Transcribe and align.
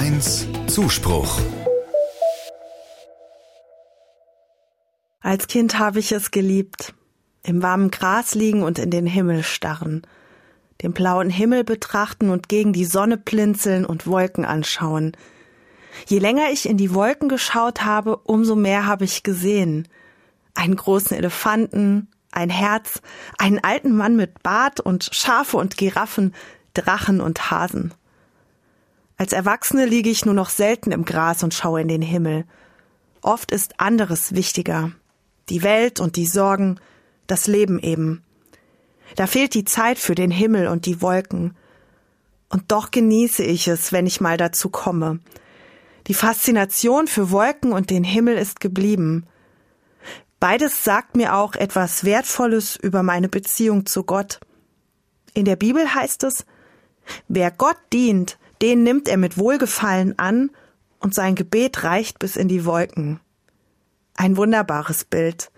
1 0.00 0.48
Zuspruch. 0.66 1.38
Als 5.20 5.46
Kind 5.46 5.78
habe 5.78 5.98
ich 5.98 6.10
es 6.12 6.30
geliebt. 6.30 6.94
Im 7.42 7.62
warmen 7.62 7.90
Gras 7.90 8.34
liegen 8.34 8.62
und 8.62 8.78
in 8.78 8.90
den 8.90 9.04
Himmel 9.04 9.42
starren. 9.42 10.00
Den 10.80 10.94
blauen 10.94 11.28
Himmel 11.28 11.64
betrachten 11.64 12.30
und 12.30 12.48
gegen 12.48 12.72
die 12.72 12.86
Sonne 12.86 13.18
blinzeln 13.18 13.84
und 13.84 14.06
Wolken 14.06 14.46
anschauen. 14.46 15.12
Je 16.06 16.18
länger 16.18 16.50
ich 16.50 16.66
in 16.66 16.78
die 16.78 16.94
Wolken 16.94 17.28
geschaut 17.28 17.84
habe, 17.84 18.16
umso 18.16 18.56
mehr 18.56 18.86
habe 18.86 19.04
ich 19.04 19.22
gesehen. 19.22 19.86
Einen 20.54 20.76
großen 20.76 21.14
Elefanten, 21.14 22.08
ein 22.32 22.48
Herz, 22.48 23.02
einen 23.36 23.62
alten 23.62 23.94
Mann 23.94 24.16
mit 24.16 24.42
Bart 24.42 24.80
und 24.80 25.10
Schafe 25.12 25.58
und 25.58 25.76
Giraffen, 25.76 26.34
Drachen 26.72 27.20
und 27.20 27.50
Hasen. 27.50 27.92
Als 29.20 29.34
Erwachsene 29.34 29.84
liege 29.84 30.08
ich 30.08 30.24
nur 30.24 30.32
noch 30.32 30.48
selten 30.48 30.92
im 30.92 31.04
Gras 31.04 31.42
und 31.42 31.52
schaue 31.52 31.82
in 31.82 31.88
den 31.88 32.00
Himmel. 32.00 32.46
Oft 33.20 33.52
ist 33.52 33.78
anderes 33.78 34.34
wichtiger. 34.34 34.92
Die 35.50 35.62
Welt 35.62 36.00
und 36.00 36.16
die 36.16 36.24
Sorgen, 36.24 36.80
das 37.26 37.46
Leben 37.46 37.78
eben. 37.80 38.24
Da 39.16 39.26
fehlt 39.26 39.52
die 39.52 39.66
Zeit 39.66 39.98
für 39.98 40.14
den 40.14 40.30
Himmel 40.30 40.68
und 40.68 40.86
die 40.86 41.02
Wolken. 41.02 41.54
Und 42.48 42.72
doch 42.72 42.90
genieße 42.90 43.42
ich 43.44 43.68
es, 43.68 43.92
wenn 43.92 44.06
ich 44.06 44.22
mal 44.22 44.38
dazu 44.38 44.70
komme. 44.70 45.20
Die 46.06 46.14
Faszination 46.14 47.06
für 47.06 47.30
Wolken 47.30 47.72
und 47.72 47.90
den 47.90 48.04
Himmel 48.04 48.38
ist 48.38 48.58
geblieben. 48.58 49.26
Beides 50.38 50.82
sagt 50.82 51.14
mir 51.14 51.36
auch 51.36 51.56
etwas 51.56 52.04
Wertvolles 52.04 52.74
über 52.74 53.02
meine 53.02 53.28
Beziehung 53.28 53.84
zu 53.84 54.02
Gott. 54.02 54.40
In 55.34 55.44
der 55.44 55.56
Bibel 55.56 55.94
heißt 55.94 56.24
es, 56.24 56.46
wer 57.28 57.50
Gott 57.50 57.76
dient, 57.92 58.38
den 58.62 58.82
nimmt 58.82 59.08
er 59.08 59.16
mit 59.16 59.38
Wohlgefallen 59.38 60.18
an 60.18 60.50
und 60.98 61.14
sein 61.14 61.34
Gebet 61.34 61.84
reicht 61.84 62.18
bis 62.18 62.36
in 62.36 62.48
die 62.48 62.64
Wolken. 62.64 63.20
Ein 64.14 64.36
wunderbares 64.36 65.04
Bild. 65.04 65.50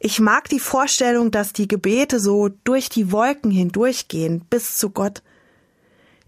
Ich 0.00 0.18
mag 0.18 0.48
die 0.48 0.58
Vorstellung, 0.58 1.30
dass 1.30 1.52
die 1.52 1.68
Gebete 1.68 2.18
so 2.18 2.48
durch 2.64 2.88
die 2.88 3.12
Wolken 3.12 3.52
hindurchgehen 3.52 4.44
bis 4.50 4.76
zu 4.76 4.90
Gott. 4.90 5.22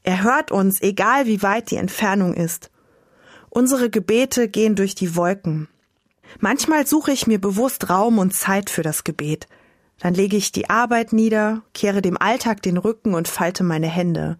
Er 0.04 0.22
hört 0.22 0.52
uns, 0.52 0.80
egal 0.80 1.26
wie 1.26 1.42
weit 1.42 1.72
die 1.72 1.76
Entfernung 1.76 2.34
ist. 2.34 2.70
Unsere 3.50 3.90
Gebete 3.90 4.48
gehen 4.48 4.76
durch 4.76 4.94
die 4.94 5.16
Wolken. 5.16 5.68
Manchmal 6.38 6.86
suche 6.86 7.12
ich 7.12 7.26
mir 7.26 7.40
bewusst 7.40 7.90
Raum 7.90 8.18
und 8.18 8.34
Zeit 8.34 8.70
für 8.70 8.82
das 8.82 9.02
Gebet. 9.02 9.48
Dann 9.98 10.14
lege 10.14 10.36
ich 10.36 10.52
die 10.52 10.70
Arbeit 10.70 11.12
nieder, 11.12 11.62
kehre 11.72 12.02
dem 12.02 12.16
Alltag 12.16 12.62
den 12.62 12.76
Rücken 12.76 13.14
und 13.14 13.28
falte 13.28 13.64
meine 13.64 13.88
Hände. 13.88 14.38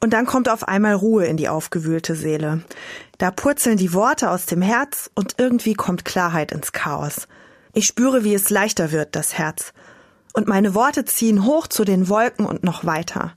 Und 0.00 0.12
dann 0.12 0.26
kommt 0.26 0.48
auf 0.48 0.68
einmal 0.68 0.94
Ruhe 0.94 1.26
in 1.26 1.36
die 1.36 1.48
aufgewühlte 1.48 2.14
Seele. 2.14 2.62
Da 3.18 3.30
purzeln 3.30 3.78
die 3.78 3.92
Worte 3.92 4.30
aus 4.30 4.46
dem 4.46 4.62
Herz 4.62 5.10
und 5.14 5.36
irgendwie 5.38 5.74
kommt 5.74 6.04
Klarheit 6.04 6.52
ins 6.52 6.72
Chaos. 6.72 7.28
Ich 7.72 7.86
spüre, 7.86 8.24
wie 8.24 8.34
es 8.34 8.50
leichter 8.50 8.92
wird, 8.92 9.16
das 9.16 9.38
Herz. 9.38 9.72
Und 10.32 10.48
meine 10.48 10.74
Worte 10.74 11.04
ziehen 11.04 11.44
hoch 11.44 11.66
zu 11.66 11.84
den 11.84 12.08
Wolken 12.08 12.44
und 12.44 12.62
noch 12.62 12.84
weiter. 12.84 13.32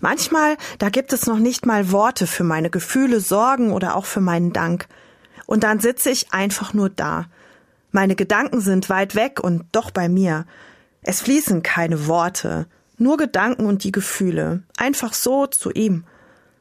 Manchmal, 0.00 0.56
da 0.78 0.88
gibt 0.88 1.12
es 1.12 1.26
noch 1.26 1.38
nicht 1.38 1.66
mal 1.66 1.90
Worte 1.90 2.26
für 2.26 2.44
meine 2.44 2.70
Gefühle, 2.70 3.20
Sorgen 3.20 3.72
oder 3.72 3.96
auch 3.96 4.06
für 4.06 4.20
meinen 4.20 4.52
Dank. 4.52 4.86
Und 5.46 5.64
dann 5.64 5.80
sitze 5.80 6.10
ich 6.10 6.32
einfach 6.32 6.74
nur 6.74 6.90
da. 6.90 7.26
Meine 7.90 8.14
Gedanken 8.14 8.60
sind 8.60 8.88
weit 8.88 9.14
weg 9.14 9.40
und 9.40 9.64
doch 9.72 9.90
bei 9.90 10.08
mir. 10.08 10.46
Es 11.02 11.20
fließen 11.22 11.62
keine 11.62 12.06
Worte, 12.06 12.66
nur 13.00 13.16
Gedanken 13.16 13.66
und 13.66 13.84
die 13.84 13.92
Gefühle, 13.92 14.62
einfach 14.76 15.14
so 15.14 15.46
zu 15.46 15.70
ihm. 15.70 16.04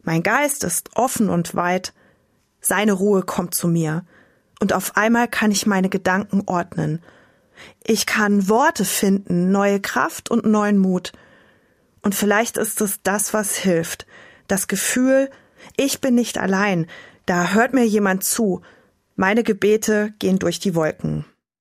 Mein 0.02 0.24
Geist 0.24 0.64
ist 0.64 0.92
offen 0.96 1.30
und 1.30 1.56
weit, 1.56 1.94
seine 2.62 2.94
Ruhe 2.94 3.24
kommt 3.24 3.54
zu 3.54 3.68
mir, 3.68 4.06
und 4.60 4.74
auf 4.74 4.98
einmal 4.98 5.28
kann 5.28 5.52
ich 5.52 5.66
meine 5.66 5.90
Gedanken 5.90 6.44
ordnen. 6.46 7.02
Ich 7.84 8.06
kann 8.06 8.50
Worte 8.50 8.86
finden, 8.86 9.52
neue 9.52 9.80
Kraft 9.80 10.30
und 10.30 10.46
neuen 10.46 10.78
Mut. 10.78 11.14
Und 12.02 12.16
vielleicht 12.16 12.58
ist 12.58 12.82
es 12.82 13.02
das, 13.04 13.34
was 13.34 13.56
hilft, 13.56 14.06
das 14.48 14.68
Gefühl, 14.68 15.30
ich 15.76 16.02
bin 16.02 16.16
nicht 16.16 16.38
allein, 16.38 16.88
da 17.26 17.52
hört 17.52 17.74
mir 17.74 17.86
jemand 17.86 18.24
zu, 18.24 18.62
meine 19.16 19.44
Gebete 19.44 20.14
gehen 20.20 20.40
durch 20.40 20.60
die 20.60 20.76
Wolken. 20.76 21.26